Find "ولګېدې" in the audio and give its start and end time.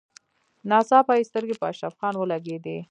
2.17-2.77